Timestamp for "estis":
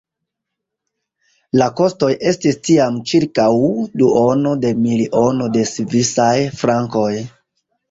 2.31-2.57